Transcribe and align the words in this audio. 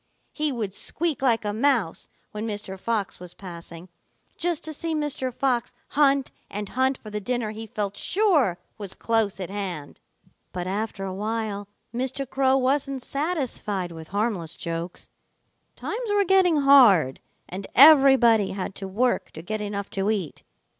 He 0.33 0.51
would 0.51 0.73
squeak 0.73 1.21
like 1.21 1.45
a 1.45 1.53
mouse 1.53 2.07
when 2.31 2.47
Mr. 2.47 2.75
Fox 2.79 3.19
was 3.19 3.35
passing, 3.35 3.87
just 4.35 4.63
to 4.63 4.73
see 4.73 4.95
Mr. 4.95 5.31
Fox 5.31 5.75
hunt 5.89 6.31
and 6.49 6.69
hunt 6.69 6.97
for 6.97 7.11
the 7.11 7.19
dinner 7.21 7.51
he 7.51 7.67
felt 7.67 7.95
sure 7.95 8.57
was 8.79 8.95
close 8.95 9.39
at 9.39 9.51
hand. 9.51 9.99
"But 10.53 10.65
after 10.65 11.03
a 11.05 11.13
while 11.13 11.67
Mr. 11.93 12.27
Crow 12.27 12.57
wasn't 12.57 13.03
satisfied 13.03 13.91
with 13.91 14.07
harmless 14.07 14.55
jokes. 14.55 15.07
Times 15.75 16.09
were 16.11 16.25
getting 16.25 16.61
hard, 16.61 17.19
and 17.47 17.67
everybody 17.75 18.53
had 18.53 18.73
to 18.77 18.87
work 18.87 19.29
to 19.33 19.43
get 19.43 19.61
enough 19.61 19.91
to 19.91 20.09
eat. 20.09 20.41